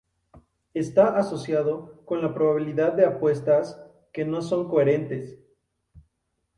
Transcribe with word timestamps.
Está 0.73 1.15
asociado 1.17 2.03
con 2.05 2.23
la 2.23 2.33
probabilidad 2.33 2.93
de 2.93 3.05
apuestas 3.05 3.79
que 4.11 4.25
no 4.25 4.41
son 4.41 4.67
coherentes. 4.67 5.37